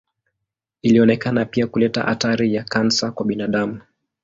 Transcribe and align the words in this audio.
Ilionekana 0.81 1.45
pia 1.45 1.67
kuleta 1.67 2.03
hatari 2.03 2.53
ya 2.53 2.63
kansa 2.63 3.11
kwa 3.11 3.25
binadamu. 3.25 3.81